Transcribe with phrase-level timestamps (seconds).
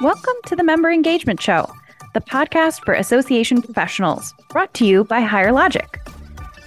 [0.00, 1.70] Welcome to the Member Engagement Show,
[2.14, 6.00] the podcast for association professionals, brought to you by Higher Logic.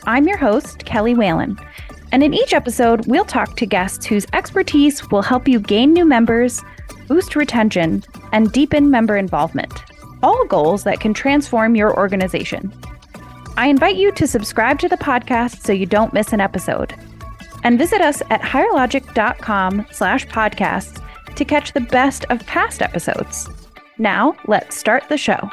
[0.06, 1.58] I'm your host, Kelly Whalen,
[2.12, 6.06] and in each episode, we'll talk to guests whose expertise will help you gain new
[6.06, 6.62] members,
[7.08, 9.82] boost retention, and deepen member involvement.
[10.22, 12.72] All goals that can transform your organization.
[13.58, 16.94] I invite you to subscribe to the podcast so you don't miss an episode.
[17.64, 21.03] And visit us at higherlogic.com slash podcasts
[21.36, 23.50] to catch the best of past episodes.
[23.98, 25.50] Now, let's start the show.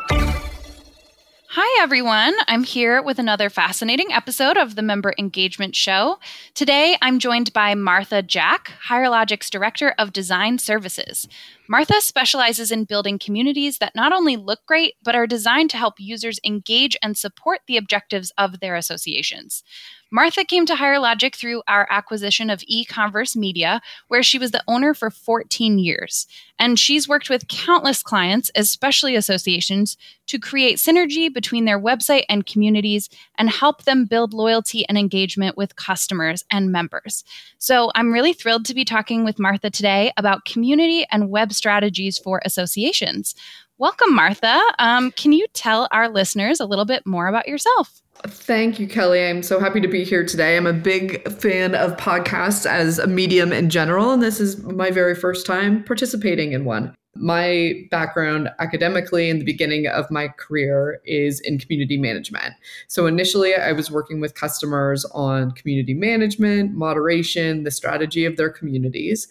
[1.53, 2.37] Hi, everyone.
[2.47, 6.19] I'm here with another fascinating episode of the Member Engagement Show.
[6.55, 11.27] Today, I'm joined by Martha Jack, Higher Logic's Director of Design Services.
[11.69, 15.95] Martha specializes in building communities that not only look great, but are designed to help
[15.99, 19.65] users engage and support the objectives of their associations.
[20.13, 24.65] Martha came to Higher Logic through our acquisition of eConverse Media, where she was the
[24.67, 26.27] owner for 14 years.
[26.59, 32.45] And she's worked with countless clients, especially associations, to create synergy between their website and
[32.45, 37.25] communities and help them build loyalty and engagement with customers and members.
[37.59, 42.19] So I'm really thrilled to be talking with Martha today about community and web strategies
[42.19, 43.35] for associations.
[43.81, 44.61] Welcome, Martha.
[44.79, 48.03] Um, can you tell our listeners a little bit more about yourself?
[48.27, 49.25] Thank you, Kelly.
[49.25, 50.59] I'm so happy to be here today.
[50.59, 54.91] I'm a big fan of podcasts as a medium in general, and this is my
[54.91, 56.95] very first time participating in one.
[57.15, 62.53] My background academically in the beginning of my career is in community management.
[62.87, 68.51] So initially, I was working with customers on community management, moderation, the strategy of their
[68.51, 69.27] communities.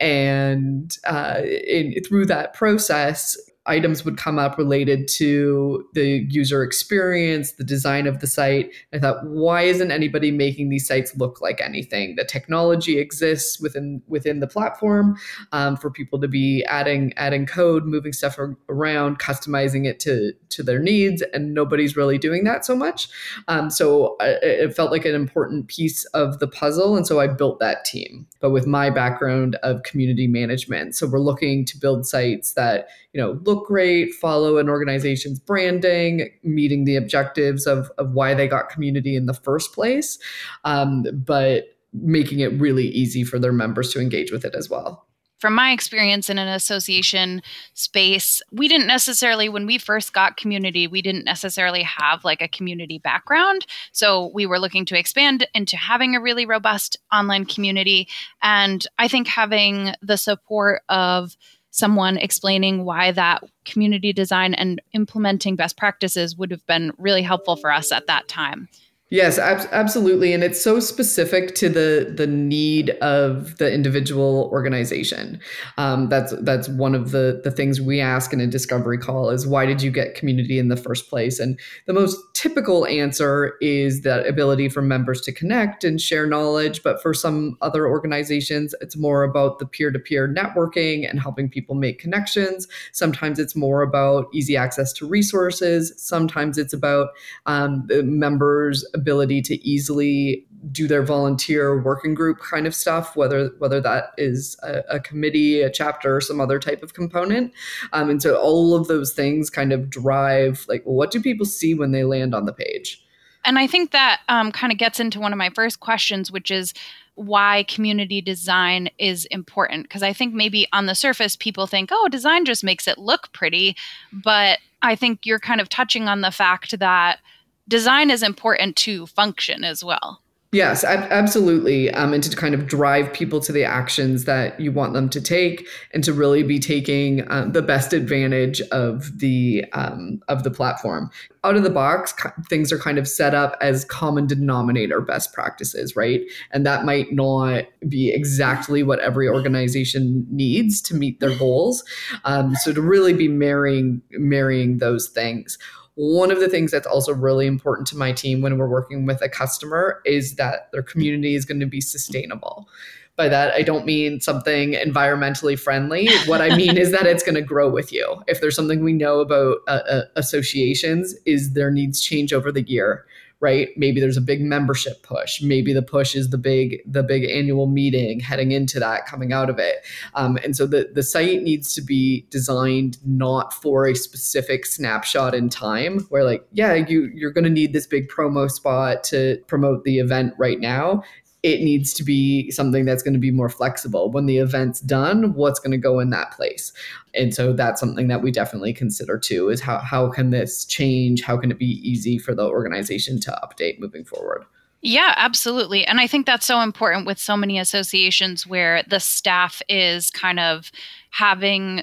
[0.00, 7.52] And uh, in, through that process, items would come up related to the user experience,
[7.52, 8.70] the design of the site.
[8.92, 12.16] I thought, why isn't anybody making these sites look like anything?
[12.16, 15.16] The technology exists within within the platform
[15.52, 20.62] um, for people to be adding adding code, moving stuff around, customizing it to to
[20.62, 23.08] their needs, and nobody's really doing that so much.
[23.48, 27.26] Um, so I, it felt like an important piece of the puzzle, and so I
[27.26, 28.26] built that team.
[28.40, 33.22] But with my background of community management, so we're looking to build sites that you
[33.22, 38.68] know look great, follow an organization's branding, meeting the objectives of, of why they got
[38.68, 40.18] community in the first place,
[40.64, 45.06] um, but making it really easy for their members to engage with it as well
[45.38, 47.42] from my experience in an association
[47.74, 52.48] space, we didn't necessarily, when we first got community, we didn't necessarily have like a
[52.48, 53.66] community background.
[53.92, 58.08] So we were looking to expand into having a really robust online community.
[58.42, 61.36] And I think having the support of
[61.76, 67.54] someone explaining why that community design and implementing best practices would have been really helpful
[67.54, 68.66] for us at that time.
[69.08, 75.38] Yes, ab- absolutely, and it's so specific to the the need of the individual organization.
[75.78, 79.46] Um, that's that's one of the the things we ask in a discovery call is
[79.46, 81.38] why did you get community in the first place?
[81.38, 81.56] And
[81.86, 86.82] the most typical answer is that ability for members to connect and share knowledge.
[86.82, 91.48] But for some other organizations, it's more about the peer to peer networking and helping
[91.48, 92.66] people make connections.
[92.90, 95.92] Sometimes it's more about easy access to resources.
[95.96, 97.10] Sometimes it's about
[97.46, 103.80] um, members ability to easily do their volunteer working group kind of stuff, whether whether
[103.80, 107.52] that is a, a committee, a chapter, or some other type of component.
[107.92, 111.74] Um, and so all of those things kind of drive like, what do people see
[111.74, 113.02] when they land on the page?
[113.44, 116.50] And I think that um, kind of gets into one of my first questions, which
[116.50, 116.74] is
[117.14, 119.84] why community design is important.
[119.84, 123.32] Because I think maybe on the surface, people think, oh, design just makes it look
[123.32, 123.76] pretty.
[124.12, 127.20] But I think you're kind of touching on the fact that
[127.68, 130.22] design is important to function as well.
[130.52, 131.90] Yes, absolutely.
[131.90, 135.20] Um, and to kind of drive people to the actions that you want them to
[135.20, 140.50] take, and to really be taking um, the best advantage of the um, of the
[140.50, 141.10] platform.
[141.42, 142.14] Out of the box,
[142.48, 146.22] things are kind of set up as common denominator best practices, right?
[146.52, 151.84] And that might not be exactly what every organization needs to meet their goals.
[152.24, 155.58] Um, so to really be marrying marrying those things
[155.96, 159.20] one of the things that's also really important to my team when we're working with
[159.22, 162.68] a customer is that their community is going to be sustainable.
[163.16, 166.06] By that, I don't mean something environmentally friendly.
[166.26, 168.22] What I mean is that it's going to grow with you.
[168.26, 172.62] If there's something we know about uh, uh, associations, is their needs change over the
[172.62, 173.06] year
[173.40, 173.68] right?
[173.76, 175.42] Maybe there's a big membership push.
[175.42, 179.50] Maybe the push is the big the big annual meeting heading into that coming out
[179.50, 179.84] of it.
[180.14, 185.34] Um, and so the the site needs to be designed not for a specific snapshot
[185.34, 189.38] in time where like yeah you you're going to need this big promo spot to
[189.46, 191.02] promote the event right now
[191.46, 194.10] it needs to be something that's going to be more flexible.
[194.10, 196.72] When the event's done, what's going to go in that place?
[197.14, 201.22] And so that's something that we definitely consider too is how, how can this change?
[201.22, 204.44] How can it be easy for the organization to update moving forward?
[204.82, 205.86] Yeah, absolutely.
[205.86, 210.40] And I think that's so important with so many associations where the staff is kind
[210.40, 210.72] of
[211.10, 211.82] having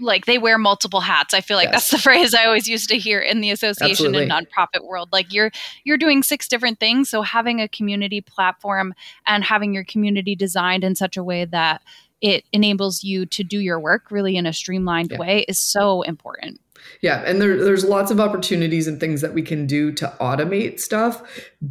[0.00, 1.34] like they wear multiple hats.
[1.34, 1.90] I feel like yes.
[1.90, 4.22] that's the phrase I always used to hear in the association Absolutely.
[4.22, 5.10] and nonprofit world.
[5.12, 5.50] Like you're
[5.84, 8.94] you're doing six different things, so having a community platform
[9.26, 11.82] and having your community designed in such a way that
[12.20, 15.18] it enables you to do your work really in a streamlined yeah.
[15.18, 16.60] way is so important.
[17.00, 20.80] Yeah, and there, there's lots of opportunities and things that we can do to automate
[20.80, 21.22] stuff.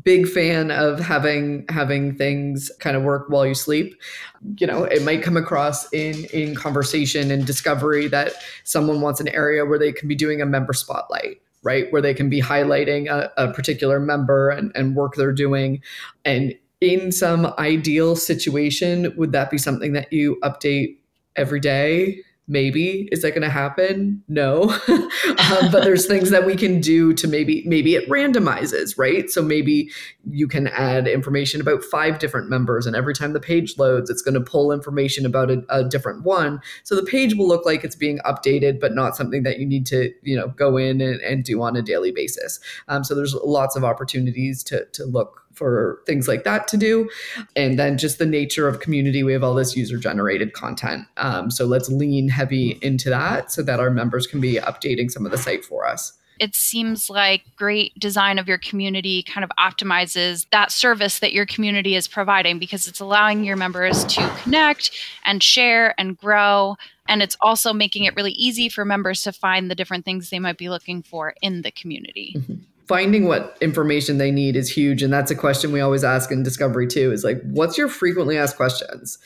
[0.04, 3.96] Big fan of having having things kind of work while you sleep.
[4.58, 8.34] You know, it might come across in in conversation and discovery that
[8.64, 12.14] someone wants an area where they can be doing a member spotlight right where they
[12.14, 15.82] can be highlighting a, a particular member and, and work they're doing
[16.26, 20.98] and in some ideal situation would that be something that you update
[21.36, 24.24] every day maybe is that going to happen?
[24.28, 24.78] No.
[25.24, 29.30] Um, but there's things that we can do to maybe maybe it randomizes right?
[29.30, 29.90] So maybe
[30.30, 34.22] you can add information about five different members and every time the page loads it's
[34.22, 36.62] going to pull information about a, a, different one.
[36.84, 39.86] So the page will look like it's being updated but not something that you need
[39.88, 42.60] to you know go in and, and do on a daily basis.
[42.88, 47.10] Um, so there's lots of opportunities to to look for things like that to do.
[47.56, 51.08] And then just the nature of community, we have all this user generated content.
[51.18, 55.26] Um, so let's lean heavy into that so that our members can be updating some
[55.26, 59.52] of the site for us it seems like great design of your community kind of
[59.60, 64.92] optimizes that service that your community is providing because it's allowing your members to connect
[65.26, 66.76] and share and grow
[67.08, 70.40] and it's also making it really easy for members to find the different things they
[70.40, 72.56] might be looking for in the community mm-hmm
[72.88, 76.44] finding what information they need is huge and that's a question we always ask in
[76.44, 79.18] discovery too is like what's your frequently asked questions?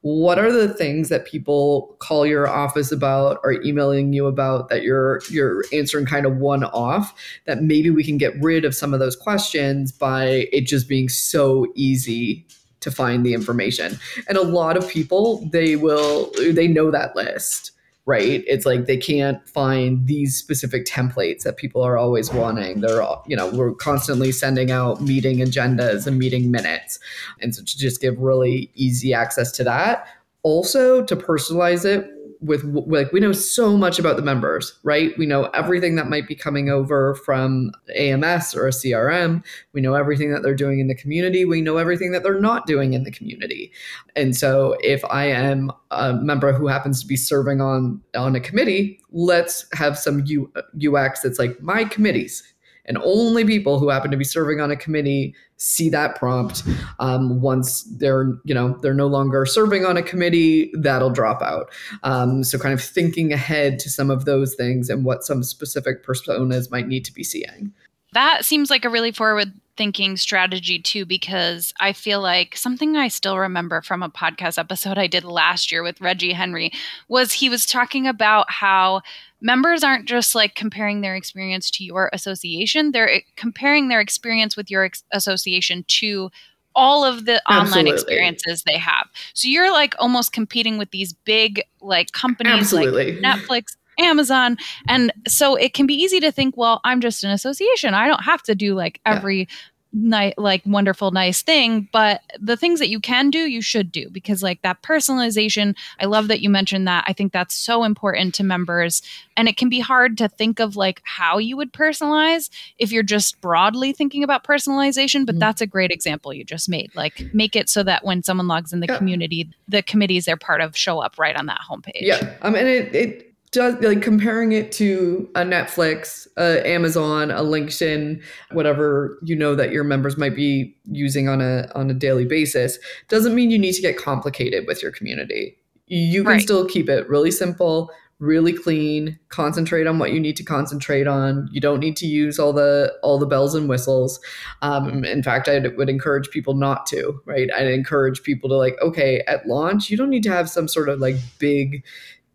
[0.00, 4.82] What are the things that people call your office about or emailing you about that
[4.82, 7.14] you're you're answering kind of one off
[7.46, 11.08] that maybe we can get rid of some of those questions by it just being
[11.08, 12.46] so easy
[12.80, 13.98] to find the information?
[14.28, 17.70] And a lot of people they will they know that list
[18.06, 18.44] right?
[18.46, 22.80] It's like they can't find these specific templates that people are always wanting.
[22.80, 26.98] They're all you know we're constantly sending out meeting agendas and meeting minutes.
[27.40, 30.06] And so to just give really easy access to that.
[30.42, 32.13] Also to personalize it
[32.44, 35.16] with like we know so much about the members, right?
[35.16, 39.42] We know everything that might be coming over from AMS or a CRM.
[39.72, 41.44] We know everything that they're doing in the community.
[41.46, 43.72] We know everything that they're not doing in the community.
[44.14, 48.40] And so if I am a member who happens to be serving on on a
[48.40, 50.52] committee, let's have some U,
[50.86, 52.42] UX that's like my committees
[52.86, 56.62] and only people who happen to be serving on a committee see that prompt
[56.98, 61.70] um, once they're you know they're no longer serving on a committee that'll drop out.
[62.02, 66.04] Um, so kind of thinking ahead to some of those things and what some specific
[66.04, 67.72] personas might need to be seeing.
[68.12, 73.08] That seems like a really forward thinking strategy too because i feel like something i
[73.08, 76.70] still remember from a podcast episode i did last year with reggie henry
[77.08, 79.00] was he was talking about how
[79.44, 84.56] members aren't just like comparing their experience to your association, they're eh, comparing their experience
[84.56, 86.30] with your ex- association to
[86.74, 87.78] all of the Absolutely.
[87.80, 89.06] online experiences they have.
[89.34, 93.20] So you're like almost competing with these big like companies Absolutely.
[93.20, 94.56] like Netflix, Amazon.
[94.88, 97.94] And so it can be easy to think, well, I'm just an association.
[97.94, 99.56] I don't have to do like every yeah
[99.94, 104.42] like wonderful nice thing but the things that you can do you should do because
[104.42, 108.42] like that personalization i love that you mentioned that i think that's so important to
[108.42, 109.02] members
[109.36, 113.04] and it can be hard to think of like how you would personalize if you're
[113.04, 115.40] just broadly thinking about personalization but mm-hmm.
[115.40, 118.72] that's a great example you just made like make it so that when someone logs
[118.72, 118.98] in the yeah.
[118.98, 122.66] community the committees they're part of show up right on that homepage yeah um, and
[122.66, 128.20] it, it does like comparing it to a Netflix, a Amazon, a LinkedIn,
[128.50, 132.78] whatever you know that your members might be using on a on a daily basis,
[133.08, 135.56] doesn't mean you need to get complicated with your community.
[135.86, 136.42] You can right.
[136.42, 141.48] still keep it really simple, really clean, concentrate on what you need to concentrate on.
[141.52, 144.18] You don't need to use all the all the bells and whistles.
[144.62, 147.20] Um, in fact, I would encourage people not to.
[147.24, 150.66] Right, I'd encourage people to like, okay, at launch, you don't need to have some
[150.66, 151.84] sort of like big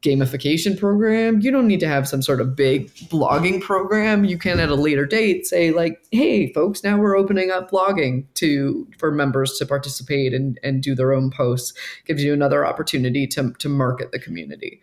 [0.01, 1.41] gamification program.
[1.41, 4.23] You don't need to have some sort of big blogging program.
[4.23, 8.25] You can at a later date say like, "Hey, folks, now we're opening up blogging
[8.35, 11.73] to for members to participate and and do their own posts."
[12.05, 14.81] Gives you another opportunity to to market the community.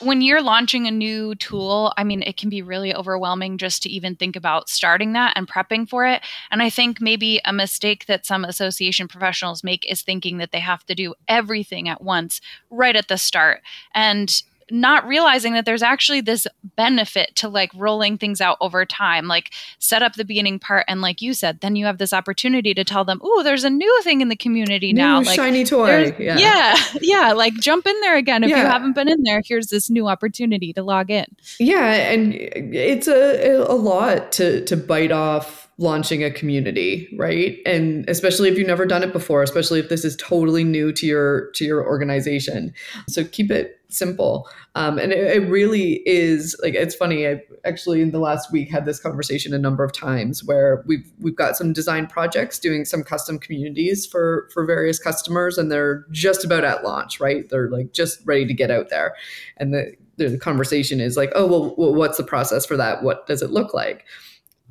[0.00, 3.88] when you're launching a new tool, I mean, it can be really overwhelming just to
[3.88, 6.22] even think about starting that and prepping for it.
[6.50, 10.60] And I think maybe a mistake that some association professionals make is thinking that they
[10.60, 13.62] have to do everything at once right at the start.
[13.94, 16.46] And not realizing that there's actually this
[16.76, 21.00] benefit to like rolling things out over time like set up the beginning part and
[21.00, 24.00] like you said then you have this opportunity to tell them oh there's a new
[24.02, 26.36] thing in the community new now like shiny toy yeah.
[26.38, 28.62] yeah yeah like jump in there again if yeah.
[28.62, 31.26] you haven't been in there here's this new opportunity to log in
[31.60, 37.58] yeah and it's a a lot to to bite off launching a community right?
[37.66, 41.06] And especially if you've never done it before especially if this is totally new to
[41.06, 42.72] your to your organization.
[43.08, 44.48] So keep it simple.
[44.74, 48.68] Um, and it, it, really is like it's funny i actually in the last week
[48.68, 52.84] had this conversation a number of times where we've we've got some design projects doing
[52.84, 57.48] some custom communities for for various customers and they're just about at launch right?
[57.48, 59.14] They're like just ready to get out there.
[59.56, 63.02] And the the conversation is like oh well what's the process for that?
[63.02, 64.04] What does it look like?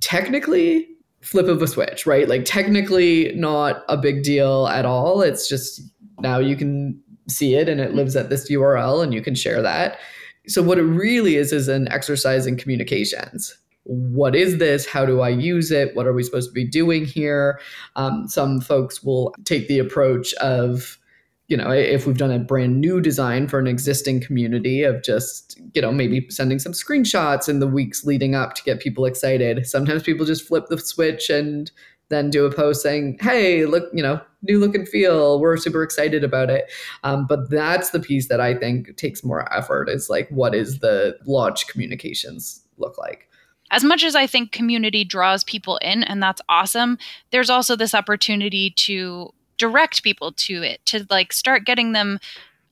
[0.02, 0.95] Technically
[1.26, 2.30] flip of a switch, right?
[2.30, 5.22] Like technically not a big deal at all.
[5.22, 5.82] It's just
[6.20, 9.62] now you can see it and it lives at this URL and you can share
[9.62, 9.98] that.
[10.48, 13.58] So what it really is is an exercise in communications.
[13.84, 14.86] What is this?
[14.86, 15.96] How do I use it?
[15.96, 17.60] What are we supposed to be doing here?
[17.96, 21.00] Um, some folks will take the approach of
[21.48, 25.60] you know, if we've done a brand new design for an existing community of just,
[25.74, 29.66] you know, maybe sending some screenshots in the weeks leading up to get people excited.
[29.68, 31.72] Sometimes people just flip the switch and
[32.10, 35.40] then do a post saying, hey, look, you know, new look and feel.
[35.40, 36.72] We're super excited about it.
[37.04, 40.80] Um, but that's the piece that I think takes more effort is like, what is
[40.80, 43.28] the launch communications look like?
[43.72, 46.98] as much as I think community draws people in, and that's awesome,
[47.32, 52.20] there's also this opportunity to direct people to it to like start getting them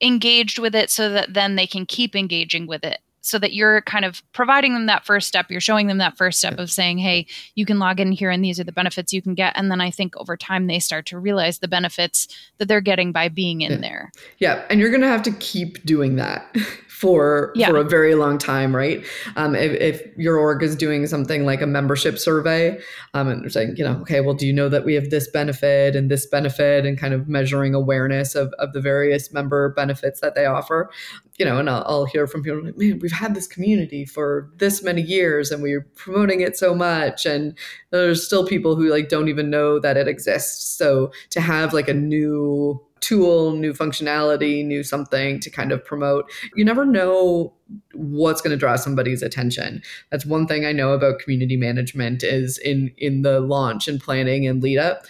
[0.02, 3.00] engaged with it so that then they can keep engaging with it.
[3.26, 6.40] So that you're kind of providing them that first step you're showing them that first
[6.40, 7.26] step of saying hey
[7.56, 9.54] you can log in here and these are the benefits you can get.
[9.56, 13.14] And then i think over time they start to realize the benefits that they're getting
[13.14, 13.78] by being in yeah.
[13.78, 14.12] there.
[14.40, 16.54] Yeah and you're going to have to keep doing that
[17.04, 17.68] for yeah.
[17.68, 19.04] for a very long time, right?
[19.36, 22.80] Um, if, if, your org is doing something like a membership survey,
[23.14, 25.30] um, and they're saying, you know, okay, well, do you know that we have this
[25.30, 30.22] benefit and this benefit, and kind of measuring awareness of of the various member benefits
[30.22, 30.90] that they offer,
[31.38, 34.50] you know, and I'll, I'll hear from people like, man, we've had this community for
[34.60, 37.58] this many years, and we're promoting it so much, and
[37.90, 40.78] there's still people who like don't even know that it exists.
[40.78, 46.32] So to have like a new tool, new functionality, new something to kind of promote.
[46.56, 47.54] You never know
[47.94, 49.82] what's going to draw somebody's attention.
[50.12, 54.48] That's one thing I know about community management is in in the launch and planning
[54.48, 55.06] and lead up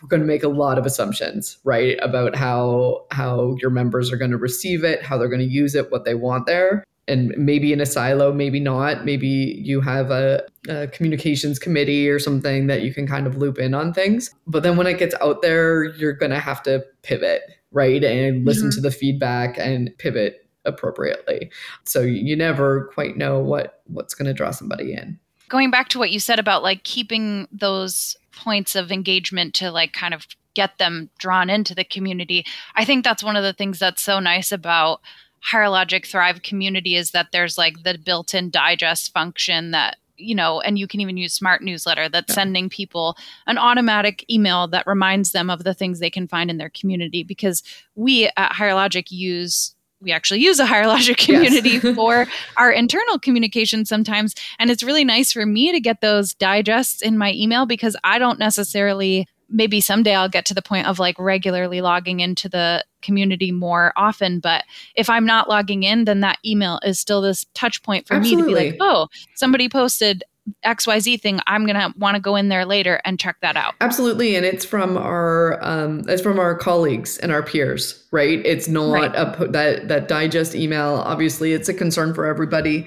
[0.00, 4.16] we're going to make a lot of assumptions right about how how your members are
[4.16, 7.34] going to receive it how they're going to use it what they want there and
[7.36, 9.04] maybe in a silo, maybe not.
[9.04, 13.58] Maybe you have a, a, communications committee or something that you can kind of loop
[13.58, 14.30] in on things.
[14.46, 18.02] But then when it gets out there, you're going to have to pivot, right?
[18.02, 18.76] And listen mm-hmm.
[18.76, 21.50] to the feedback and pivot appropriately.
[21.84, 25.18] So you never quite know what what's going to draw somebody in.
[25.48, 29.92] Going back to what you said about like keeping those points of engagement to like
[29.92, 32.44] kind of get them drawn into the community.
[32.74, 35.00] I think that's one of the things that's so nice about
[35.40, 40.60] Higher Logic Thrive community is that there's like the built-in digest function that you know,
[40.60, 42.34] and you can even use smart newsletter that's yeah.
[42.34, 43.16] sending people
[43.46, 47.22] an automatic email that reminds them of the things they can find in their community.
[47.22, 47.62] Because
[47.94, 51.94] we at Higher Logic use we actually use a Higher Logic community yes.
[51.94, 54.34] for our internal communication sometimes.
[54.58, 58.18] And it's really nice for me to get those digests in my email because I
[58.18, 62.84] don't necessarily maybe someday I'll get to the point of like regularly logging into the
[63.02, 64.40] community more often.
[64.40, 64.64] But
[64.94, 68.42] if I'm not logging in, then that email is still this touch point for Absolutely.
[68.42, 70.22] me to be like, oh, somebody posted
[70.64, 73.74] XYZ thing, I'm gonna want to go in there later and check that out.
[73.80, 74.36] Absolutely.
[74.36, 78.44] And it's from our um it's from our colleagues and our peers, right?
[78.44, 79.14] It's not right.
[79.14, 81.02] a that that digest email.
[81.04, 82.86] Obviously it's a concern for everybody.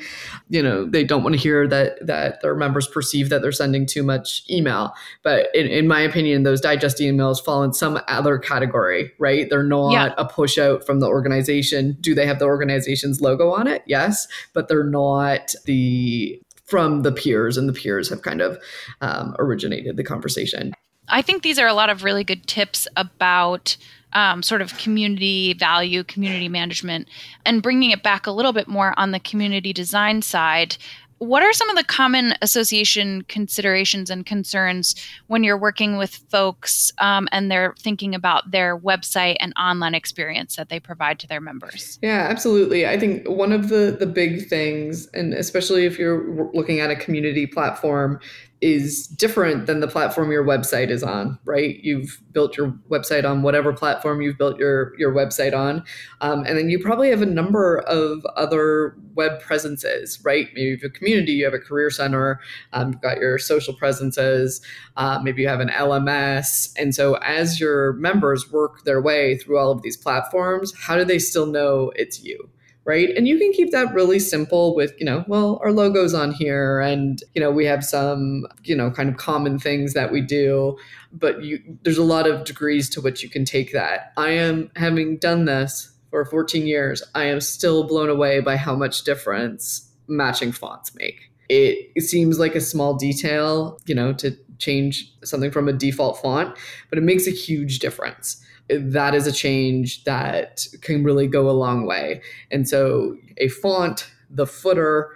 [0.50, 3.86] You know, they don't want to hear that that their members perceive that they're sending
[3.86, 4.94] too much email.
[5.24, 9.50] But in, in my opinion, those digest emails fall in some other category, right?
[9.50, 10.14] They're not yeah.
[10.18, 11.98] a push out from the organization.
[12.02, 13.84] Do they have the organization's logo on it?
[13.88, 16.42] Yes, but they're not the
[16.74, 18.58] from the peers, and the peers have kind of
[19.00, 20.74] um, originated the conversation.
[21.08, 23.77] I think these are a lot of really good tips about
[24.13, 27.08] um, sort of community value, community management,
[27.46, 30.75] and bringing it back a little bit more on the community design side.
[31.24, 34.96] What are some of the common association considerations and concerns
[35.27, 40.56] when you're working with folks um, and they're thinking about their website and online experience
[40.56, 42.00] that they provide to their members?
[42.01, 42.88] Yeah, absolutely.
[42.88, 46.96] I think one of the the big things, and especially if you're looking at a
[46.96, 48.20] community platform,
[48.63, 51.84] is different than the platform your website is on, right?
[51.84, 55.84] You've built your website on whatever platform you've built your your website on,
[56.22, 60.48] um, and then you probably have a number of other web presences, right?
[60.53, 62.39] Maybe you have a community, you have a career center,
[62.72, 64.62] um, you've got your social presences,
[64.96, 69.60] uh, maybe you have an LMS, and so as your members work their way through
[69.60, 72.50] all of these platforms, how do they still know it's you?
[72.86, 73.10] Right?
[73.16, 76.82] And you can keep that really simple with, you know, well, our logo's on here
[76.82, 80.78] and, you know, we have some, you know, kind of common things that we do,
[81.12, 84.12] but you there's a lot of degrees to which you can take that.
[84.18, 88.75] I am having done this for 14 years, I am still blown away by how
[88.75, 91.32] much difference matching fonts make.
[91.50, 96.22] It, it seems like a small detail, you know, to change something from a default
[96.22, 96.56] font,
[96.90, 98.46] but it makes a huge difference
[98.77, 102.22] that is a change that can really go a long way.
[102.51, 105.12] And so a font, the footer,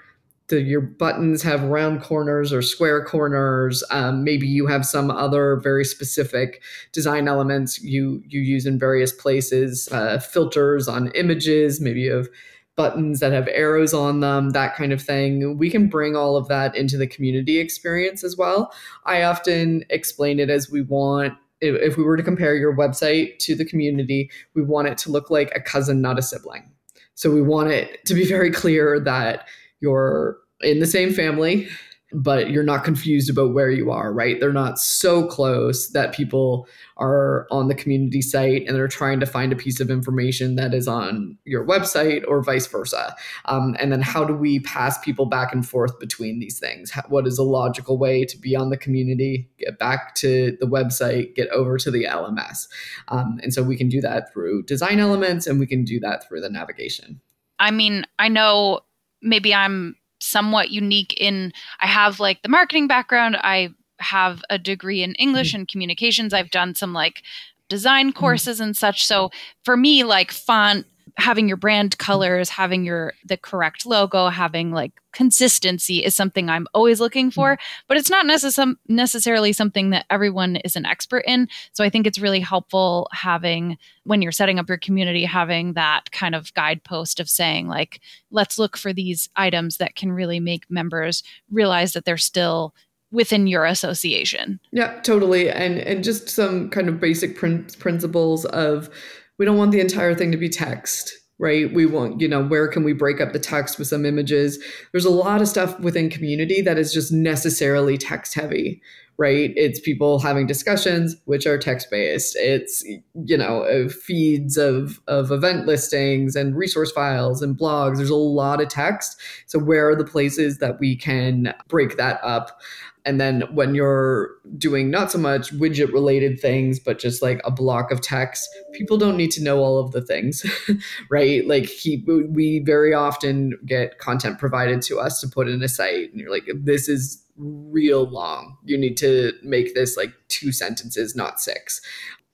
[0.48, 3.84] the, your buttons have round corners or square corners.
[3.92, 6.62] Um, maybe you have some other very specific
[6.94, 9.90] design elements you you use in various places.
[9.92, 11.82] Uh, filters on images.
[11.82, 12.30] Maybe you have
[12.78, 15.58] buttons that have arrows on them, that kind of thing.
[15.58, 18.72] We can bring all of that into the community experience as well.
[19.04, 23.56] I often explain it as we want if, we were to compare your website to
[23.56, 26.72] the community, we want it to look like a cousin, not a sibling.
[27.16, 29.48] So we want it to be very clear that
[29.80, 31.68] you're in the same family,
[32.14, 34.40] but you're not confused about where you are, right?
[34.40, 39.26] They're not so close that people are on the community site and they're trying to
[39.26, 43.14] find a piece of information that is on your website or vice versa.
[43.46, 46.92] Um, and then how do we pass people back and forth between these things?
[46.92, 50.68] How, what is a logical way to be on the community, get back to the
[50.68, 52.68] website, get over to the LMS?
[53.10, 56.26] Um, and so we can do that through design elements and we can do that
[56.26, 57.20] through the navigation.
[57.60, 58.82] I mean, I know
[59.22, 59.96] maybe I'm
[60.28, 63.38] somewhat unique in I have like the marketing background.
[63.38, 63.70] I
[64.00, 65.62] have a degree in English mm-hmm.
[65.62, 66.34] and communications.
[66.34, 67.24] I've done some like
[67.70, 68.20] design mm-hmm.
[68.20, 69.06] courses and such.
[69.06, 69.32] So
[69.64, 70.86] for me, like font
[71.18, 76.68] having your brand colors, having your the correct logo, having like consistency is something I'm
[76.74, 77.84] always looking for, mm-hmm.
[77.88, 81.48] but it's not necess- necessarily something that everyone is an expert in.
[81.74, 86.12] So I think it's really helpful having when you're setting up your community having that
[86.12, 88.00] kind of guidepost of saying like
[88.32, 92.74] let's look for these items that can really make members realize that they're still
[93.12, 94.60] within your association.
[94.72, 95.50] Yeah, totally.
[95.50, 98.90] And and just some kind of basic prin- principles of
[99.38, 101.72] we don't want the entire thing to be text right?
[101.72, 104.58] We want you know where can we break up the text with some images?
[104.92, 108.82] There's a lot of stuff within community that is just necessarily text heavy
[109.18, 109.52] right?
[109.56, 112.84] It's people having discussions which are text based it's
[113.26, 117.98] you know uh, feeds of of event listings and resource files and blogs.
[117.98, 119.20] There's a lot of text.
[119.48, 122.62] So where are the places that we can break that up?
[123.06, 127.52] And then when you're doing not so much widget related things, but just like a
[127.52, 130.46] block of text, people don't need to know all of the things,
[131.10, 131.48] right?
[131.48, 136.12] Like he, we very often get content provided to us to put in a site,
[136.12, 138.58] and you're like, this is real long.
[138.64, 141.82] You need to make this like two sentences, not six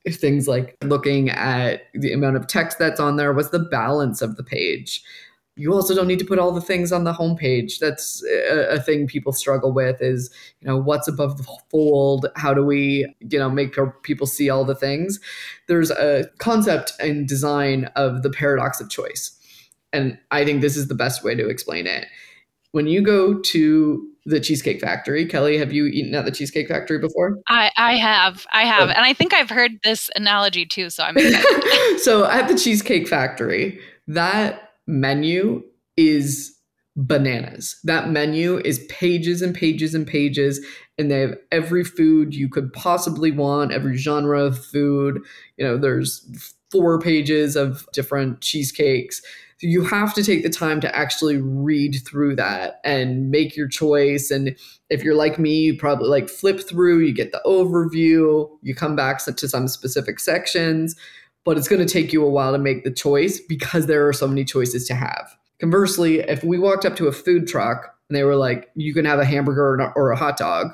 [0.10, 4.36] things like looking at the amount of text that's on there what's the balance of
[4.36, 5.02] the page
[5.56, 7.78] you also don't need to put all the things on the homepage.
[7.78, 12.26] That's a, a, thing people struggle with is, you know, what's above the fold?
[12.36, 15.20] How do we, you know, make people see all the things?
[15.68, 19.38] There's a concept and design of the paradox of choice.
[19.92, 22.08] And I think this is the best way to explain it.
[22.74, 26.98] When you go to the Cheesecake Factory, Kelly, have you eaten at the Cheesecake Factory
[26.98, 27.38] before?
[27.48, 28.48] I, I have.
[28.52, 28.90] I have.
[28.90, 28.92] Oh.
[28.92, 30.90] And I think I've heard this analogy too.
[30.90, 31.16] So I'm
[32.00, 35.62] so at the Cheesecake Factory, that menu
[35.98, 36.58] is
[36.96, 37.80] bananas.
[37.84, 40.66] That menu is pages and pages and pages,
[40.98, 45.20] and they have every food you could possibly want, every genre of food.
[45.58, 46.26] You know, there's
[46.72, 49.22] four pages of different cheesecakes.
[49.58, 53.68] So you have to take the time to actually read through that and make your
[53.68, 54.32] choice.
[54.32, 54.56] And
[54.90, 58.96] if you're like me, you probably like flip through, you get the overview, you come
[58.96, 60.96] back to some specific sections
[61.44, 64.14] but it's going to take you a while to make the choice because there are
[64.14, 65.36] so many choices to have.
[65.60, 69.06] Conversely, if we walked up to a food truck and they were like, you can
[69.06, 70.68] have a hamburger or a hot dog,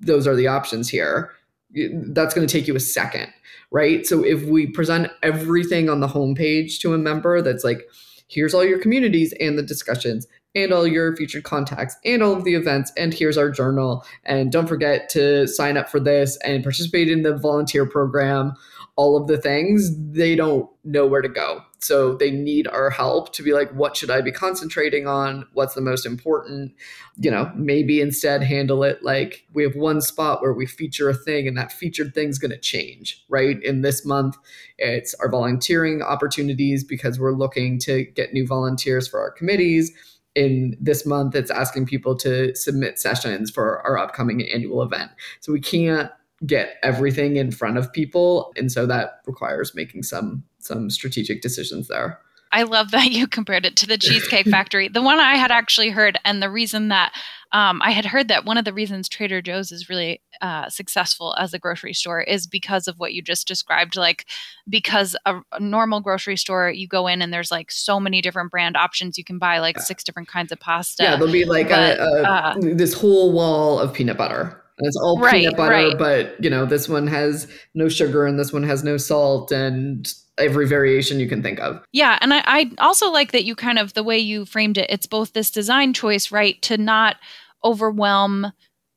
[0.00, 1.32] those are the options here.
[1.72, 3.32] That's going to take you a second,
[3.70, 4.06] right?
[4.06, 7.82] So if we present everything on the homepage to a member that's like,
[8.28, 12.44] here's all your communities and the discussions, and all your featured contacts and all of
[12.44, 14.04] the events and here's our journal.
[14.24, 18.54] And don't forget to sign up for this and participate in the volunteer program
[18.98, 21.62] all of the things they don't know where to go.
[21.78, 25.46] So they need our help to be like what should i be concentrating on?
[25.52, 26.72] What's the most important?
[27.16, 31.14] You know maybe instead handle it like we have one spot where we feature a
[31.14, 33.62] thing and that featured thing's going to change right?
[33.62, 34.36] In this month
[34.78, 39.92] it's our volunteering opportunities because we're looking to get new volunteers for our committees.
[40.34, 45.12] In this month it's asking people to submit sessions for our upcoming annual event.
[45.38, 46.10] So we can't
[46.46, 51.88] get everything in front of people and so that requires making some some strategic decisions
[51.88, 52.20] there
[52.52, 54.88] I love that you compared it to the Cheesecake Factory.
[54.88, 57.12] the one I had actually heard, and the reason that
[57.52, 61.34] um, I had heard that one of the reasons Trader Joe's is really uh, successful
[61.38, 63.96] as a grocery store is because of what you just described.
[63.96, 64.26] Like,
[64.68, 68.50] because a, a, normal grocery store, you go in and there's like so many different
[68.50, 69.16] brand options.
[69.16, 71.02] You can buy like six different kinds of pasta.
[71.02, 74.62] Yeah, there'll be like but, a, a, uh, this whole wall of peanut butter.
[74.78, 75.98] And it's all right, peanut butter, right.
[75.98, 80.12] but you know, this one has no sugar and this one has no salt and
[80.38, 81.82] every variation you can think of.
[81.92, 82.16] Yeah.
[82.20, 85.06] And I, I also like that you kind of, the way you framed it, it's
[85.06, 86.62] both this design choice, right?
[86.62, 87.16] To not
[87.64, 88.52] overwhelm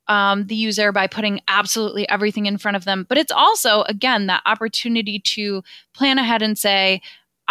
[0.07, 3.05] um, the user by putting absolutely everything in front of them.
[3.09, 5.63] But it's also, again, that opportunity to
[5.95, 7.01] plan ahead and say,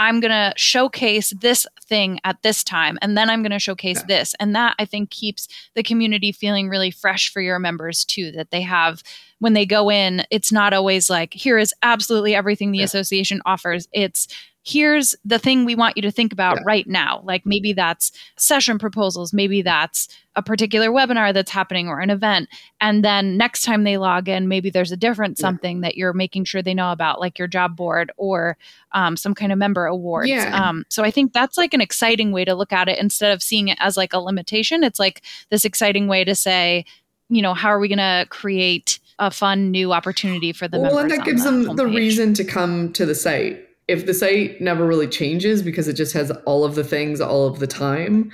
[0.01, 3.99] I'm going to showcase this thing at this time, and then I'm going to showcase
[3.99, 4.07] yeah.
[4.07, 4.35] this.
[4.41, 8.51] And that I think keeps the community feeling really fresh for your members too, that
[8.51, 9.03] they have
[9.41, 12.85] when they go in, it's not always like, here is absolutely everything the yeah.
[12.85, 13.89] association offers.
[13.93, 14.27] It's
[14.62, 16.62] here's the thing we want you to think about yeah.
[16.66, 17.23] right now.
[17.25, 22.49] Like maybe that's session proposals, maybe that's a particular webinar that's happening or an event.
[22.81, 25.42] And then next time they log in, maybe there's a different yeah.
[25.42, 28.57] something that you're making sure they know about, like your job board or
[28.92, 30.29] um, some kind of member awards.
[30.29, 30.55] Yeah.
[30.55, 33.42] Um, so I think that's like an exciting way to look at it instead of
[33.42, 34.85] seeing it as like a limitation.
[34.85, 36.85] It's like this exciting way to say,
[37.31, 40.94] you know, how are we going to create a fun new opportunity for the members?
[40.94, 44.14] well, and that gives the them the reason to come to the site if the
[44.14, 47.66] site never really changes because it just has all of the things all of the
[47.66, 48.31] time,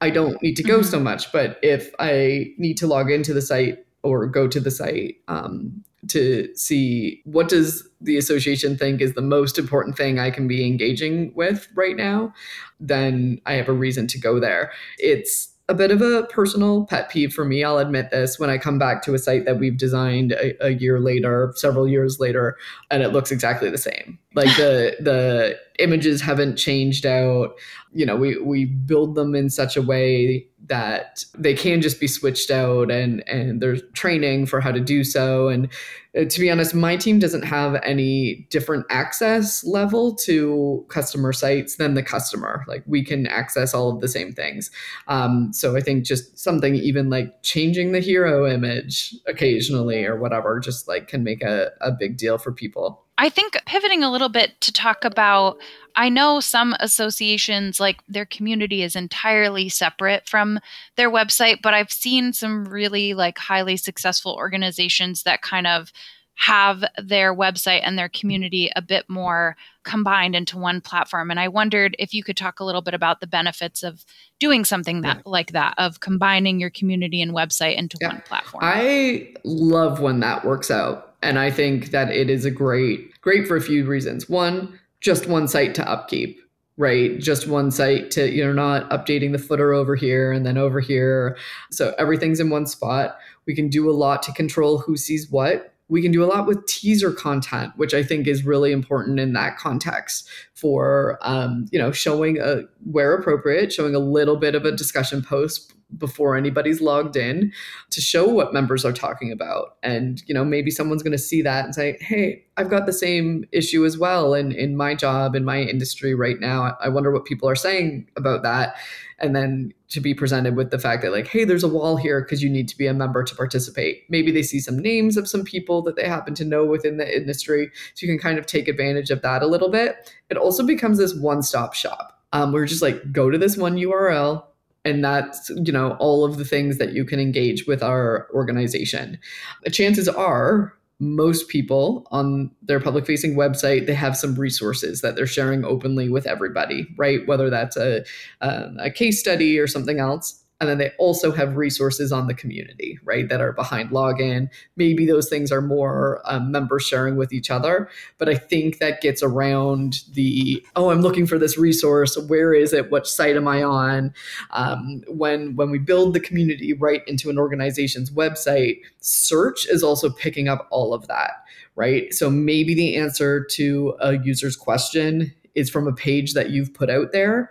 [0.00, 0.88] I don't need to go mm-hmm.
[0.88, 1.32] so much.
[1.32, 5.84] But if I need to log into the site or go to the site um,
[6.08, 10.64] to see what does the association think is the most important thing I can be
[10.64, 12.32] engaging with right now,
[12.78, 14.70] then I have a reason to go there.
[14.98, 17.62] It's a bit of a personal pet peeve for me.
[17.62, 20.70] I'll admit this when I come back to a site that we've designed a, a
[20.70, 22.58] year later, several years later,
[22.90, 24.18] and it looks exactly the same.
[24.34, 27.54] Like the the images haven't changed out.
[27.92, 32.06] You know, we we build them in such a way that they can just be
[32.06, 35.48] switched out and and there's training for how to do so.
[35.48, 35.68] And
[36.16, 41.76] uh, to be honest my team doesn't have any different access level to customer sites
[41.76, 42.64] than the customer.
[42.68, 44.70] Like we can access all of the same things.
[45.08, 50.60] Um, so i think just something even like changing the hero image occasionally or whatever
[50.60, 54.30] just like can make a, a big deal for people I think pivoting a little
[54.30, 55.58] bit to talk about
[55.94, 60.58] I know some associations like their community is entirely separate from
[60.96, 65.92] their website, but I've seen some really like highly successful organizations that kind of
[66.36, 71.46] have their website and their community a bit more combined into one platform and i
[71.46, 74.06] wondered if you could talk a little bit about the benefits of
[74.38, 75.22] doing something that yeah.
[75.26, 78.08] like that of combining your community and website into yeah.
[78.08, 82.50] one platform i love when that works out and I think that it is a
[82.50, 84.28] great, great for a few reasons.
[84.28, 86.40] One, just one site to upkeep,
[86.76, 87.18] right?
[87.18, 91.36] Just one site to, you're not updating the footer over here and then over here.
[91.70, 93.18] So everything's in one spot.
[93.46, 95.74] We can do a lot to control who sees what.
[95.88, 99.32] We can do a lot with teaser content, which I think is really important in
[99.32, 104.64] that context for, um, you know, showing a, where appropriate, showing a little bit of
[104.64, 107.52] a discussion post before anybody's logged in
[107.90, 109.76] to show what members are talking about.
[109.82, 112.92] And you know maybe someone's going to see that and say hey i've got the
[112.92, 116.76] same issue as well in in my job in my industry right now.
[116.80, 118.76] I wonder what people are saying about that.
[119.18, 122.22] And then to be presented with the fact that like hey there's a wall here
[122.22, 124.04] because you need to be a member to participate.
[124.08, 127.16] Maybe they see some names of some people that they happen to know within the
[127.16, 130.10] industry so you can kind of take advantage of that a little bit.
[130.30, 134.44] It also becomes this one-stop shop um, we're just like go to this one url
[134.84, 139.18] and that's you know all of the things that you can engage with our organization.
[139.64, 145.16] The chances are most people on their public facing website they have some resources that
[145.16, 147.26] they're sharing openly with everybody right?
[147.26, 148.04] Whether that's a,
[148.42, 152.34] a, a case study or something else and then they also have resources on the
[152.34, 154.48] community, right, that are behind login.
[154.76, 159.00] Maybe those things are more um, members sharing with each other, but I think that
[159.00, 162.18] gets around the oh, I'm looking for this resource.
[162.28, 162.90] Where is it?
[162.90, 164.12] What site am I on?
[164.50, 170.10] Um, when when we build the community right into an organization's website, search is also
[170.10, 171.44] picking up all of that,
[171.74, 172.12] right?
[172.12, 176.90] So maybe the answer to a user's question is from a page that you've put
[176.90, 177.50] out there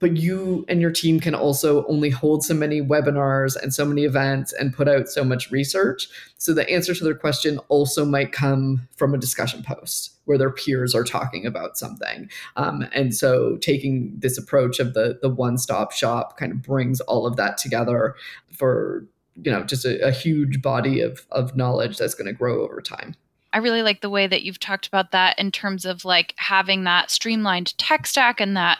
[0.00, 4.04] but you and your team can also only hold so many webinars and so many
[4.04, 6.08] events and put out so much research.
[6.38, 10.50] So the answer to their question also might come from a discussion post where their
[10.50, 12.30] peers are talking about something.
[12.56, 17.00] Um, and so taking this approach of the the one stop shop kind of brings
[17.02, 18.16] all of that together
[18.50, 19.06] for
[19.42, 22.80] you know just a, a huge body of of knowledge that's going to grow over
[22.80, 23.14] time.
[23.52, 26.84] I really like the way that you've talked about that in terms of like having
[26.84, 28.78] that streamlined tech stack and that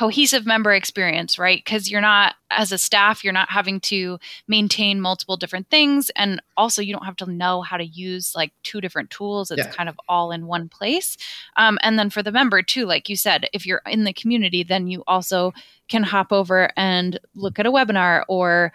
[0.00, 1.62] cohesive member experience, right?
[1.62, 6.10] Because you're not, as a staff, you're not having to maintain multiple different things.
[6.16, 9.50] And also, you don't have to know how to use like two different tools.
[9.50, 9.70] It's yeah.
[9.70, 11.18] kind of all in one place.
[11.58, 14.62] Um, and then for the member, too, like you said, if you're in the community,
[14.62, 15.52] then you also
[15.88, 18.72] can hop over and look at a webinar or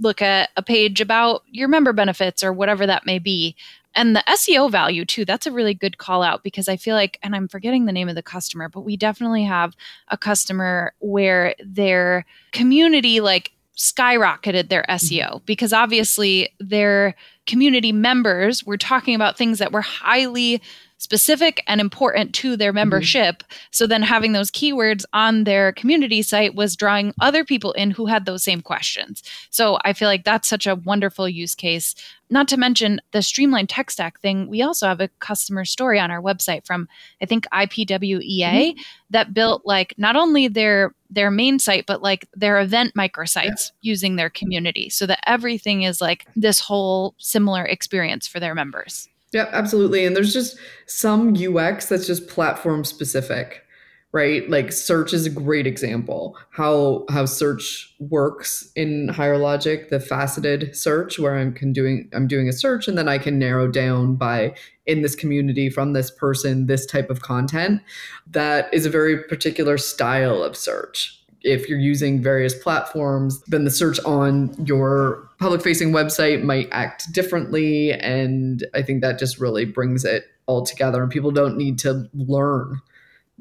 [0.00, 3.54] look at a page about your member benefits or whatever that may be
[3.94, 5.24] and the SEO value too.
[5.24, 8.08] That's a really good call out because I feel like, and I'm forgetting the name
[8.08, 9.76] of the customer, but we definitely have
[10.08, 15.44] a customer where their community like skyrocketed their SEO mm-hmm.
[15.46, 17.14] because obviously their
[17.46, 20.62] community members were talking about things that were highly
[20.98, 22.76] specific and important to their mm-hmm.
[22.76, 23.38] membership.
[23.38, 23.56] Mm-hmm.
[23.70, 28.06] So then having those keywords on their community site was drawing other people in who
[28.06, 29.22] had those same questions.
[29.50, 31.94] So I feel like that's such a wonderful use case.
[32.30, 34.48] Not to mention the streamlined tech stack thing.
[34.48, 36.88] We also have a customer story on our website from
[37.20, 38.80] I think IPWEA mm-hmm.
[39.10, 43.72] that built like not only their their main site but like their event microsites yeah.
[43.82, 49.08] using their community so that everything is like this whole similar experience for their members.
[49.34, 50.06] Yeah, absolutely.
[50.06, 53.64] And there's just some UX that's just platform specific,
[54.12, 54.48] right?
[54.48, 56.38] Like search is a great example.
[56.50, 62.28] How how search works in higher logic, the faceted search where I'm can doing I'm
[62.28, 64.54] doing a search and then I can narrow down by
[64.86, 67.82] in this community from this person this type of content.
[68.28, 73.70] That is a very particular style of search if you're using various platforms, then the
[73.70, 77.92] search on your public facing website might act differently.
[77.92, 81.02] And I think that just really brings it all together.
[81.02, 82.80] And people don't need to learn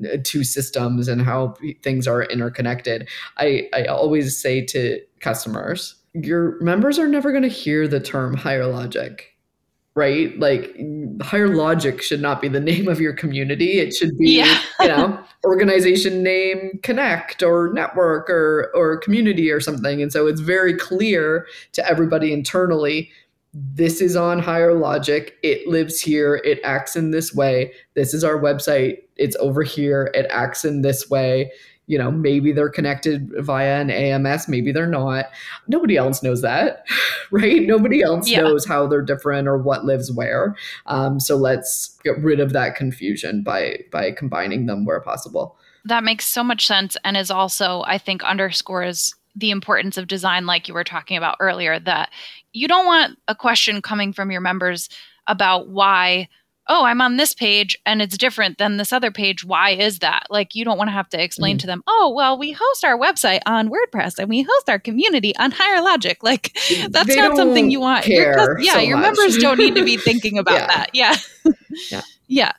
[0.03, 3.07] uh, two systems and how things are interconnected.
[3.37, 8.35] I, I always say to customers, your members are never going to hear the term
[8.35, 9.32] higher logic
[9.95, 10.37] right?
[10.39, 10.75] Like
[11.21, 13.79] higher logic should not be the name of your community.
[13.79, 14.59] It should be, yeah.
[14.79, 20.01] you know, organization name connect or network or or community or something.
[20.01, 23.11] And so it's very clear to everybody internally
[23.53, 25.37] this is on higher logic.
[25.43, 26.41] It lives here.
[26.43, 27.71] It acts in this way.
[27.93, 29.03] This is our website.
[29.15, 30.09] It's over here.
[30.15, 31.51] It acts in this way
[31.87, 35.25] you know maybe they're connected via an AMS maybe they're not.
[35.67, 36.85] Nobody else knows that
[37.31, 37.61] right?
[37.63, 38.41] Nobody else yeah.
[38.41, 40.55] knows how they're different or what lives where.
[40.85, 45.57] Um, so let's get rid of that confusion by by combining them where possible.
[45.85, 50.45] That makes so much sense and is also i think underscores the importance of design
[50.45, 52.09] like you were talking about earlier that
[52.53, 54.89] you don't want a question coming from your members
[55.27, 56.27] about why
[56.67, 59.43] oh, I'm on this page and it's different than this other page.
[59.43, 60.27] Why is that?
[60.29, 61.61] Like, you don't want to have to explain mm.
[61.61, 65.35] to them, oh, well, we host our website on WordPress and we host our community
[65.37, 66.17] on Higher Logic.
[66.23, 66.53] Like,
[66.89, 68.05] that's they not something you want.
[68.05, 69.15] Care yeah, so your much.
[69.17, 70.67] members don't need to be thinking about yeah.
[70.67, 70.89] that.
[70.93, 71.15] Yeah.
[71.91, 72.01] yeah.
[72.27, 72.51] Yeah.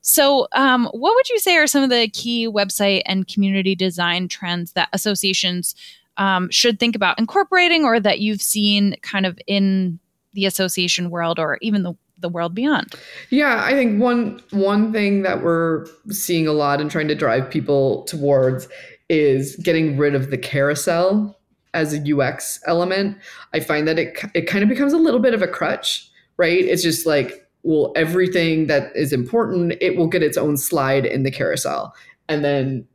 [0.00, 4.26] So, um, what would you say are some of the key website and community design
[4.26, 5.76] trends that associations
[6.16, 10.00] um, should think about incorporating or that you've seen kind of in
[10.32, 12.94] the association world or even the the world beyond.
[13.30, 17.50] Yeah, I think one one thing that we're seeing a lot and trying to drive
[17.50, 18.68] people towards
[19.08, 21.38] is getting rid of the carousel
[21.74, 23.16] as a UX element.
[23.52, 26.64] I find that it it kind of becomes a little bit of a crutch, right?
[26.64, 31.22] It's just like, well, everything that is important, it will get its own slide in
[31.22, 31.94] the carousel.
[32.28, 32.86] And then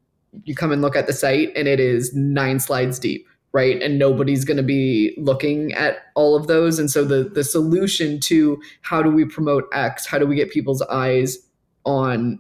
[0.43, 3.81] you come and look at the site and it is nine slides deep right?
[3.81, 6.79] And nobody's going to be looking at all of those.
[6.79, 10.51] And so the the solution to how do we promote x how do we get
[10.51, 11.37] people's eyes
[11.85, 12.39] on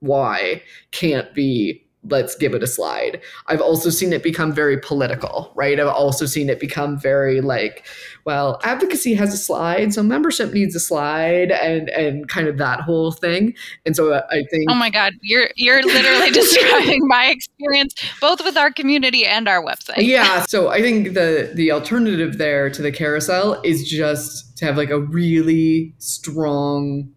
[0.00, 3.20] y can't be let's give it a slide.
[3.46, 5.78] I've also seen it become very political, right?
[5.78, 7.86] I've also seen it become very like,
[8.24, 12.80] well, advocacy has a slide, so membership needs a slide, and and kind of that
[12.80, 13.54] whole thing.
[13.84, 18.44] And so uh, I think, oh my god, you're you're literally describing my experience both
[18.44, 19.98] with our community and our website.
[19.98, 24.76] Yeah, so I think the the alternative there to the carousel is just to have
[24.76, 27.10] like a really strong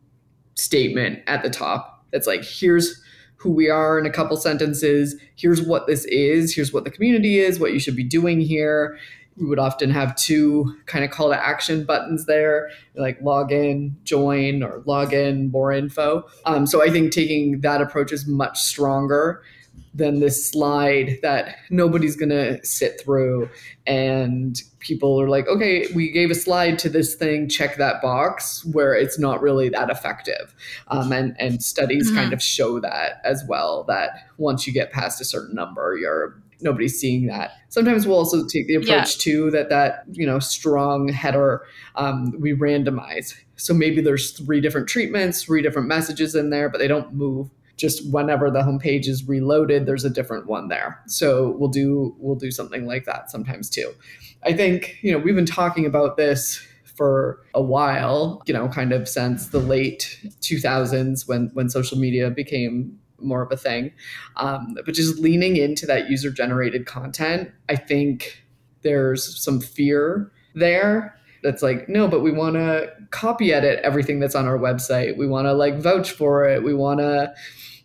[0.55, 3.00] statement at the top that's like, here's
[3.41, 5.15] who we are in a couple sentences.
[5.35, 6.53] Here's what this is.
[6.53, 8.97] Here's what the community is, what you should be doing here.
[9.37, 14.61] We would often have two kind of call to action buttons there, like login, join,
[14.61, 16.27] or login, more info.
[16.45, 19.41] Um, so I think taking that approach is much stronger
[19.93, 23.49] than this slide that nobody's going to sit through
[23.85, 28.63] and people are like okay we gave a slide to this thing check that box
[28.65, 30.55] where it's not really that effective
[30.87, 32.17] um, and and studies mm-hmm.
[32.17, 36.41] kind of show that as well that once you get past a certain number you're
[36.61, 39.03] nobody's seeing that sometimes we'll also take the approach yeah.
[39.17, 41.63] too that that you know strong header
[41.95, 46.77] um, we randomize so maybe there's three different treatments three different messages in there but
[46.77, 47.49] they don't move
[47.81, 51.01] just whenever the homepage is reloaded, there's a different one there.
[51.07, 53.91] So we'll do we'll do something like that sometimes too.
[54.43, 58.93] I think you know we've been talking about this for a while, you know, kind
[58.93, 63.91] of since the late 2000s when when social media became more of a thing.
[64.35, 68.43] Um, but just leaning into that user generated content, I think
[68.83, 74.35] there's some fear there that's like no but we want to copy edit everything that's
[74.35, 77.33] on our website we want to like vouch for it we want to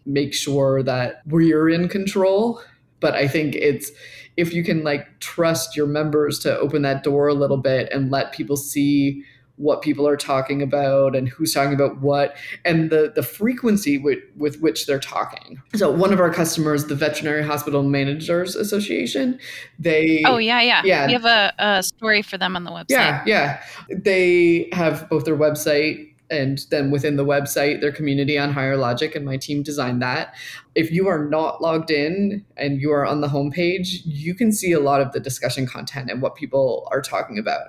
[0.07, 2.63] make sure that we're in control.
[3.01, 3.91] But I think it's
[4.37, 8.11] if you can like trust your members to open that door a little bit and
[8.11, 9.25] let people see
[9.57, 14.19] what people are talking about and who's talking about what and the the frequency with,
[14.37, 15.61] with which they're talking.
[15.75, 19.39] So one of our customers the veterinary hospital managers association
[19.79, 20.83] they oh yeah yeah.
[20.85, 21.07] Yeah.
[21.07, 22.85] We have a, a story for them on the website.
[22.91, 23.63] Yeah yeah.
[23.89, 29.15] They have both their website and then within the website their community on higher logic
[29.15, 30.35] and my team designed that.
[30.75, 34.73] If you are not logged in and you are on the homepage you can see
[34.73, 37.69] a lot of the discussion content and what people are talking about.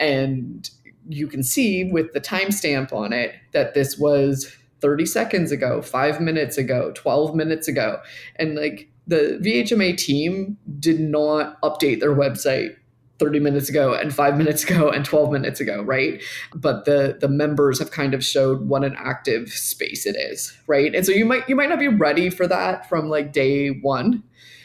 [0.00, 0.68] And
[1.08, 6.20] you can see with the timestamp on it that this was 30 seconds ago 5
[6.20, 8.00] minutes ago 12 minutes ago.
[8.36, 12.76] And like the VHMA team did not update their website
[13.18, 16.22] 30 minutes ago and 5 minutes ago and 12 minutes ago right?
[16.54, 20.94] But the the members have kind of showed what an active space it is right?
[20.94, 24.22] And so you might you might not be ready for that from like day 1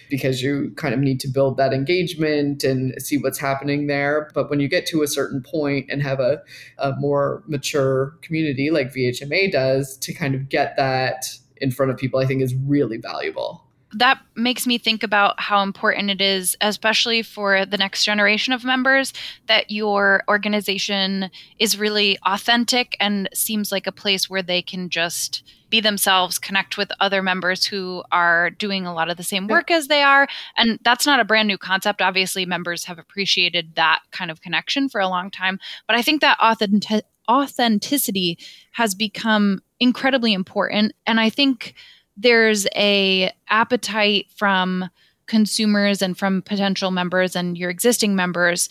[0.09, 4.29] because you kind of need to build that engagement and see what's happening there.
[4.35, 6.39] But when you get to a certain point and have a,
[6.77, 11.25] a more mature community like VHMA does to kind of get that
[11.57, 15.61] in front of people I think is really valuable that makes me think about how
[15.61, 19.13] important it is, especially for the next generation of members,
[19.47, 21.29] that your organization
[21.59, 26.77] is really authentic and seems like a place where they can just be themselves, connect
[26.77, 30.27] with other members who are doing a lot of the same work as they are.
[30.55, 32.01] And that's not a brand new concept.
[32.01, 35.59] Obviously, members have appreciated that kind of connection for a long time.
[35.87, 38.37] But I think that authentic- authenticity
[38.73, 40.93] has become incredibly important.
[41.07, 41.73] And I think
[42.17, 44.89] there's a appetite from
[45.25, 48.69] consumers and from potential members and your existing members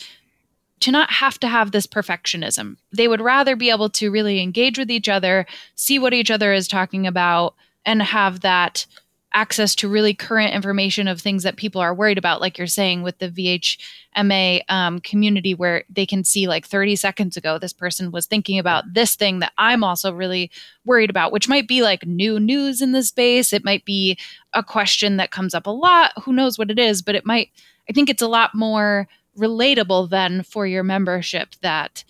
[0.80, 2.76] to not have to have this perfectionism.
[2.92, 6.52] They would rather be able to really engage with each other, see what each other
[6.52, 7.54] is talking about,
[7.86, 8.86] and have that
[9.34, 13.02] access to really current information of things that people are worried about, like you're saying
[13.02, 18.10] with the VHMA um, community, where they can see like 30 seconds ago, this person
[18.10, 20.50] was thinking about this thing that I'm also really
[20.84, 23.52] worried about, which might be like new news in the space.
[23.52, 24.18] It might be
[24.52, 26.12] a question that comes up a lot.
[26.24, 27.50] Who knows what it is, but it might,
[27.88, 32.04] I think it's a lot more relatable than for your membership that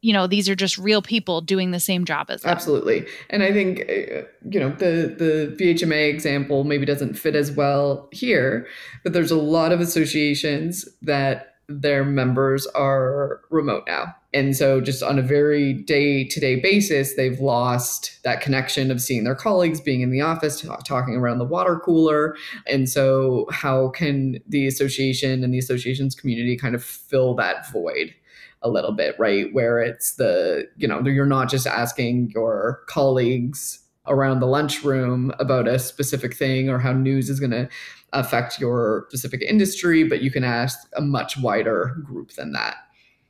[0.00, 2.50] you know these are just real people doing the same job as them.
[2.50, 3.06] absolutely.
[3.30, 8.08] And i think uh, you know the the vhma example maybe doesn't fit as well
[8.12, 8.66] here
[9.02, 14.14] but there's a lot of associations that their members are remote now.
[14.32, 19.34] And so just on a very day-to-day basis they've lost that connection of seeing their
[19.34, 22.36] colleagues being in the office talking around the water cooler.
[22.66, 28.14] And so how can the association and the association's community kind of fill that void
[28.62, 29.52] a little bit, right?
[29.52, 35.68] Where it's the, you know, you're not just asking your colleagues around the lunchroom about
[35.68, 37.68] a specific thing or how news is going to
[38.12, 42.76] affect your specific industry, but you can ask a much wider group than that.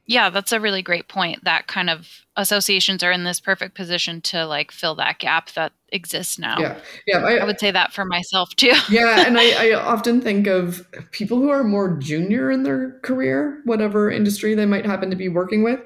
[0.08, 1.44] Yeah, that's a really great point.
[1.44, 5.72] That kind of associations are in this perfect position to like fill that gap that
[5.90, 6.58] exists now.
[6.58, 6.78] Yeah.
[7.06, 7.18] Yeah.
[7.18, 8.72] I, I would say that for myself too.
[8.88, 9.26] yeah.
[9.26, 14.10] And I, I often think of people who are more junior in their career, whatever
[14.10, 15.80] industry they might happen to be working with.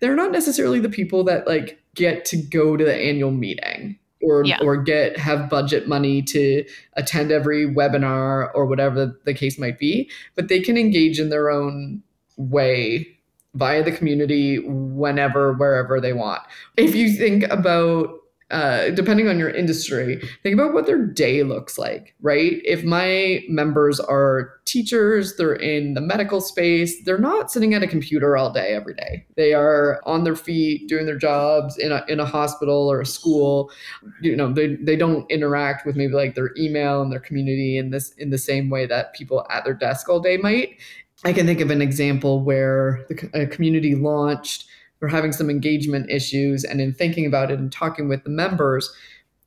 [0.00, 4.44] They're not necessarily the people that like get to go to the annual meeting or
[4.44, 4.58] yeah.
[4.60, 10.10] or get have budget money to attend every webinar or whatever the case might be
[10.34, 12.02] but they can engage in their own
[12.36, 13.06] way
[13.58, 16.42] via the community whenever, wherever they want.
[16.76, 18.10] If you think about
[18.50, 22.62] uh, depending on your industry, think about what their day looks like, right?
[22.64, 27.86] If my members are teachers, they're in the medical space, they're not sitting at a
[27.86, 29.26] computer all day, every day.
[29.36, 33.06] They are on their feet doing their jobs in a, in a hospital or a
[33.06, 33.70] school.
[34.22, 37.90] You know, they, they don't interact with maybe like their email and their community in
[37.90, 40.78] this in the same way that people at their desk all day might.
[41.24, 44.66] I can think of an example where the community launched,
[45.00, 48.92] we're having some engagement issues, and in thinking about it and talking with the members,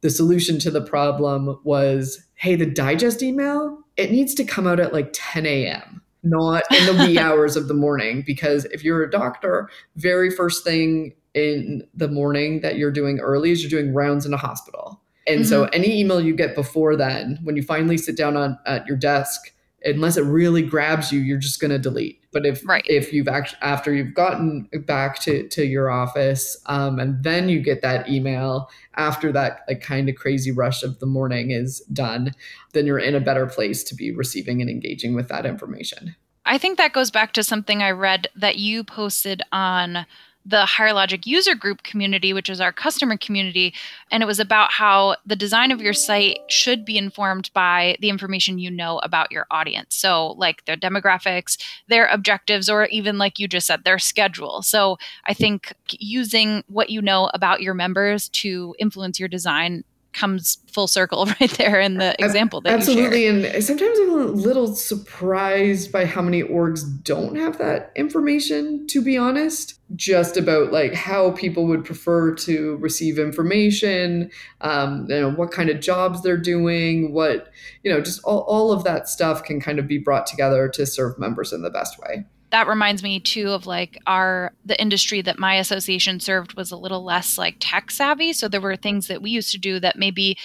[0.01, 4.79] the solution to the problem was hey, the digest email, it needs to come out
[4.79, 8.23] at like 10 a.m., not in the wee hours of the morning.
[8.25, 13.51] Because if you're a doctor, very first thing in the morning that you're doing early
[13.51, 14.99] is you're doing rounds in a hospital.
[15.27, 15.49] And mm-hmm.
[15.49, 18.97] so any email you get before then, when you finally sit down on at your
[18.97, 19.53] desk,
[19.83, 22.19] unless it really grabs you, you're just going to delete.
[22.31, 22.85] But if right.
[22.87, 27.59] if you've actually after you've gotten back to to your office, um, and then you
[27.59, 32.31] get that email after that like kind of crazy rush of the morning is done,
[32.73, 36.15] then you're in a better place to be receiving and engaging with that information.
[36.45, 40.05] I think that goes back to something I read that you posted on
[40.45, 43.73] the Higher Logic user group community, which is our customer community.
[44.09, 48.09] And it was about how the design of your site should be informed by the
[48.09, 49.95] information you know about your audience.
[49.95, 54.61] So, like their demographics, their objectives, or even like you just said, their schedule.
[54.61, 59.83] So, I think using what you know about your members to influence your design
[60.13, 64.67] comes full circle right there in the example that absolutely and sometimes i'm a little
[64.67, 70.93] surprised by how many orgs don't have that information to be honest just about like
[70.93, 74.29] how people would prefer to receive information
[74.61, 77.49] um, you know what kind of jobs they're doing what
[77.83, 80.85] you know just all, all of that stuff can kind of be brought together to
[80.85, 85.21] serve members in the best way that reminds me too of like our the industry
[85.21, 88.33] that my association served was a little less like tech savvy.
[88.33, 90.37] So there were things that we used to do that maybe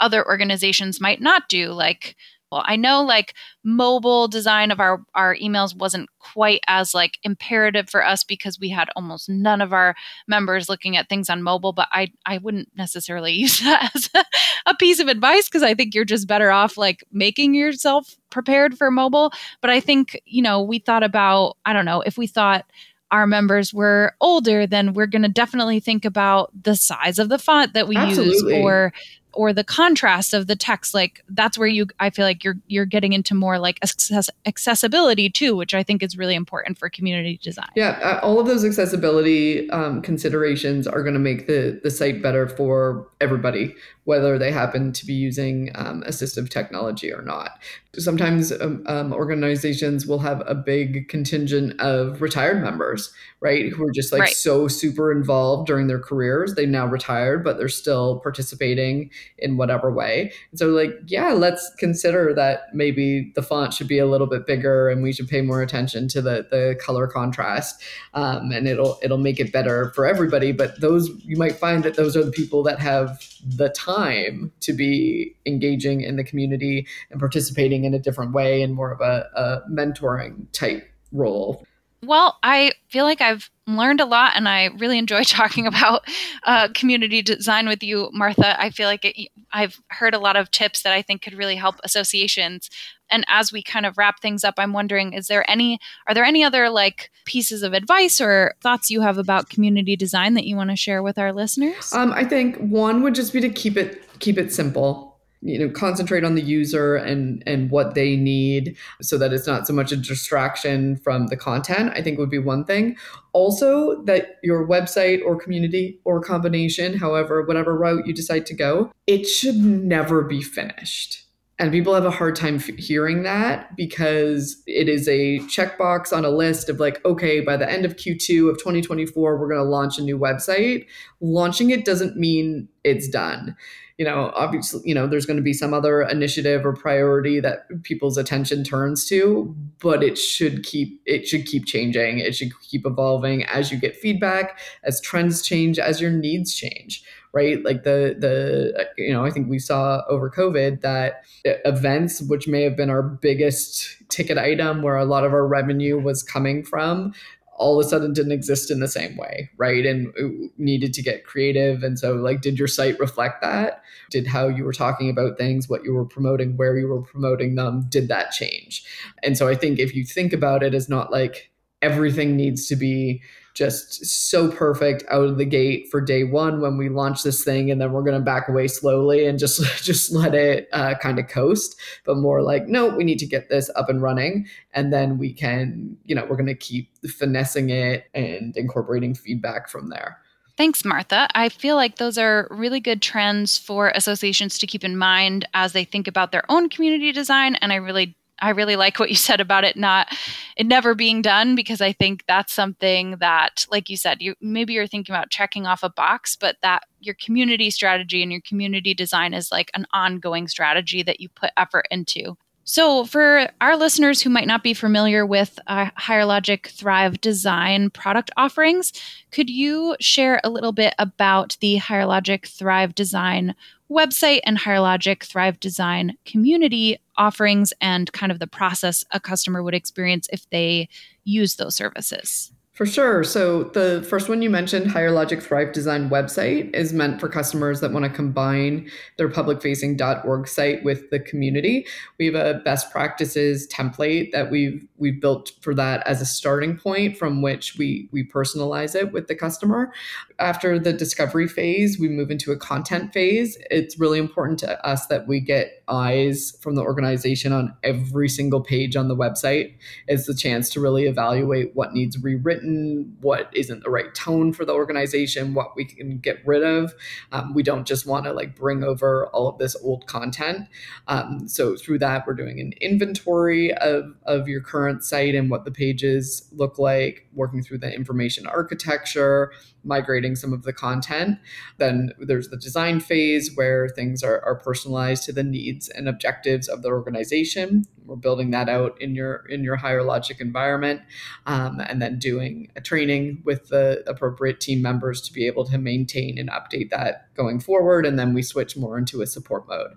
[0.00, 2.16] other organizations might not do like
[2.64, 3.34] I know like
[3.64, 8.68] mobile design of our our emails wasn't quite as like imperative for us because we
[8.68, 9.94] had almost none of our
[10.28, 14.24] members looking at things on mobile, but I I wouldn't necessarily use that as a,
[14.66, 18.76] a piece of advice because I think you're just better off like making yourself prepared
[18.76, 19.32] for mobile.
[19.60, 22.66] But I think, you know, we thought about I don't know, if we thought
[23.10, 27.38] our members were older, then we're going to definitely think about the size of the
[27.38, 28.56] font that we Absolutely.
[28.56, 28.92] use or
[29.34, 32.84] or the contrast of the text like that's where you i feel like you're you're
[32.84, 37.38] getting into more like access- accessibility too which i think is really important for community
[37.42, 41.90] design yeah uh, all of those accessibility um, considerations are going to make the the
[41.90, 43.74] site better for everybody
[44.04, 47.58] whether they happen to be using um, assistive technology or not
[47.96, 53.92] sometimes um, um, organizations will have a big contingent of retired members right who are
[53.92, 54.34] just like right.
[54.34, 59.92] so super involved during their careers they've now retired but they're still participating in whatever
[59.92, 64.26] way and so like yeah let's consider that maybe the font should be a little
[64.26, 67.82] bit bigger and we should pay more attention to the the color contrast
[68.14, 71.96] um, and it'll it'll make it better for everybody but those you might find that
[71.96, 77.20] those are the people that have the time to be engaging in the community and
[77.20, 81.66] participating in a different way and more of a, a mentoring type role.
[82.06, 86.06] Well, I feel like I've learned a lot and I really enjoy talking about
[86.44, 88.60] uh, community design with you, Martha.
[88.60, 91.56] I feel like it, I've heard a lot of tips that I think could really
[91.56, 92.68] help associations.
[93.10, 96.24] And as we kind of wrap things up, I'm wondering is there any, are there
[96.24, 100.56] any other like pieces of advice or thoughts you have about community design that you
[100.56, 101.92] want to share with our listeners?
[101.92, 105.13] Um, I think one would just be to keep it, keep it simple
[105.44, 109.66] you know concentrate on the user and and what they need so that it's not
[109.66, 112.96] so much a distraction from the content i think would be one thing.
[113.32, 118.90] Also that your website or community or combination however whatever route you decide to go
[119.06, 121.20] it should never be finished.
[121.58, 126.30] And people have a hard time hearing that because it is a checkbox on a
[126.30, 129.96] list of like, okay, by the end of Q2 of 2024, we're going to launch
[129.96, 130.86] a new website.
[131.20, 133.56] Launching it doesn't mean it's done
[133.98, 137.66] you know, obviously, you know, there's going to be some other initiative or priority that
[137.84, 142.18] people's attention turns to, but it should keep it should keep changing.
[142.18, 147.04] It should keep evolving as you get feedback, as trends change, as your needs change,
[147.32, 147.64] right?
[147.64, 152.62] Like the the you know, I think we saw over COVID that events which may
[152.62, 157.14] have been our biggest ticket item where a lot of our revenue was coming from
[157.56, 159.86] all of a sudden didn't exist in the same way, right?
[159.86, 160.12] And
[160.58, 161.82] needed to get creative.
[161.82, 163.82] And so, like, did your site reflect that?
[164.10, 167.54] Did how you were talking about things, what you were promoting, where you were promoting
[167.54, 168.84] them, did that change?
[169.22, 171.50] And so, I think if you think about it as not like
[171.80, 173.22] everything needs to be
[173.54, 177.70] just so perfect out of the gate for day one when we launch this thing
[177.70, 181.18] and then we're going to back away slowly and just just let it uh, kind
[181.18, 184.92] of coast but more like no we need to get this up and running and
[184.92, 189.88] then we can you know we're going to keep finessing it and incorporating feedback from
[189.88, 190.18] there
[190.56, 191.26] Thanks, Martha.
[191.34, 195.72] I feel like those are really good trends for associations to keep in mind as
[195.72, 197.56] they think about their own community design.
[197.56, 200.08] And I really I really like what you said about it not
[200.56, 204.74] it never being done because I think that's something that like you said you maybe
[204.74, 208.94] you're thinking about checking off a box but that your community strategy and your community
[208.94, 212.36] design is like an ongoing strategy that you put effort into.
[212.66, 217.90] So, for our listeners who might not be familiar with uh, Higher Logic Thrive Design
[217.90, 218.90] product offerings,
[219.30, 223.54] could you share a little bit about the Higher Logic Thrive Design
[223.90, 229.62] website and Higher Logic Thrive Design community offerings and kind of the process a customer
[229.62, 230.88] would experience if they
[231.24, 232.52] use those services?
[232.74, 233.22] For sure.
[233.22, 237.78] So the first one you mentioned, Higher Logic Thrive Design website, is meant for customers
[237.80, 241.86] that want to combine their publicfacing.org site with the community.
[242.18, 246.76] We have a best practices template that we've we've built for that as a starting
[246.76, 249.92] point from which we we personalize it with the customer.
[250.40, 253.56] After the discovery phase, we move into a content phase.
[253.70, 258.62] It's really important to us that we get eyes from the organization on every single
[258.62, 259.76] page on the website.
[260.08, 264.52] It's the chance to really evaluate what needs rewritten written, what isn't the right tone
[264.52, 266.94] for the organization, what we can get rid of.
[267.32, 270.68] Um, we don't just want to like bring over all of this old content.
[271.08, 275.64] Um, so through that, we're doing an inventory of, of your current site and what
[275.64, 279.52] the pages look like, working through the information architecture,
[279.84, 281.38] migrating some of the content.
[281.78, 286.68] Then there's the design phase where things are, are personalized to the needs and objectives
[286.68, 287.84] of the organization.
[288.06, 291.00] We're building that out in your in your higher logic environment,
[291.46, 295.78] um, and then doing a training with the appropriate team members to be able to
[295.78, 298.06] maintain and update that going forward.
[298.06, 299.92] And then we switch more into a support mode.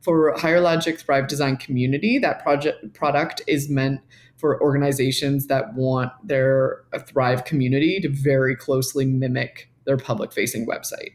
[0.00, 4.00] For Higher Logic Thrive Design Community, that project product is meant
[4.36, 11.12] for organizations that want their Thrive community to very closely mimic their public facing website.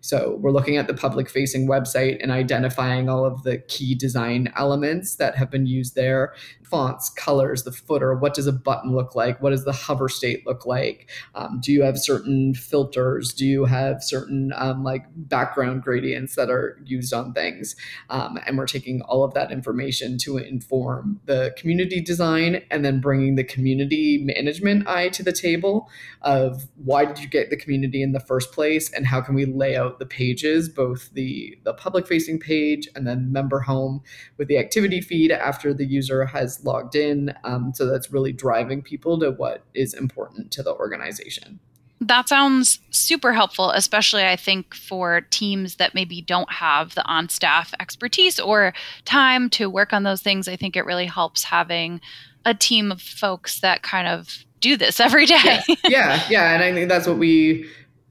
[0.00, 4.52] So we're looking at the public facing website and identifying all of the key design
[4.56, 6.34] elements that have been used there
[6.70, 8.14] fonts, colors, the footer.
[8.14, 9.42] What does a button look like?
[9.42, 11.10] What does the hover state look like?
[11.34, 13.32] Um, do you have certain filters?
[13.32, 17.74] Do you have certain um, like background gradients that are used on things?
[18.08, 23.00] Um, and we're taking all of that information to inform the community design and then
[23.00, 25.90] bringing the community management eye to the table
[26.22, 29.44] of why did you get the community in the first place and how can we
[29.44, 34.02] lay out the pages, both the, the public facing page and then member home
[34.38, 37.34] with the activity feed after the user has logged in.
[37.44, 41.60] Um, so that's really driving people to what is important to the organization.
[42.02, 47.28] That sounds super helpful, especially I think for teams that maybe don't have the on
[47.28, 48.72] staff expertise or
[49.04, 50.48] time to work on those things.
[50.48, 52.00] I think it really helps having
[52.46, 55.60] a team of folks that kind of do this every day.
[55.68, 56.54] yeah, yeah, yeah.
[56.54, 57.68] And I think that's what we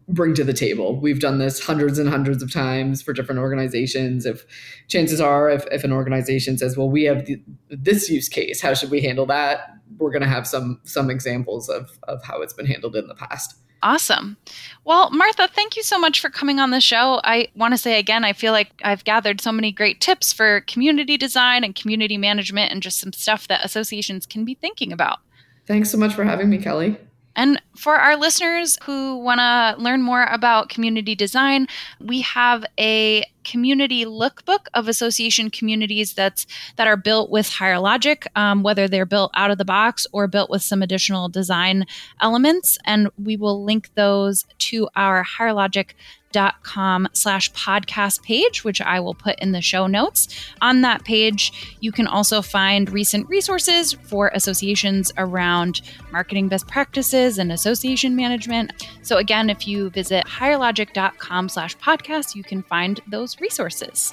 [0.10, 1.00] bring to the table.
[1.00, 4.26] We've done this hundreds and hundreds of times for different organizations.
[4.26, 4.46] If
[4.88, 8.74] chances are, if, if an organization says, "Well, we have the, this use case, how
[8.74, 12.54] should we handle that?" We're going to have some some examples of of how it's
[12.54, 13.56] been handled in the past.
[13.82, 14.36] Awesome.
[14.84, 17.22] Well, Martha, thank you so much for coming on the show.
[17.24, 20.62] I want to say again, I feel like I've gathered so many great tips for
[20.62, 25.20] community design and community management and just some stuff that associations can be thinking about.
[25.66, 26.98] Thanks so much for having me, Kelly.
[27.36, 31.68] And for our listeners who want to learn more about community design,
[32.00, 38.28] we have a community lookbook of association communities that's that are built with higher logic,
[38.36, 41.86] um, whether they're built out of the box or built with some additional design
[42.22, 42.78] elements.
[42.86, 45.96] And we will link those to our higher logic
[46.32, 50.28] dot com slash podcast page which i will put in the show notes
[50.62, 57.38] on that page you can also find recent resources for associations around marketing best practices
[57.38, 63.40] and association management so again if you visit higherlogic.com slash podcast you can find those
[63.40, 64.12] resources.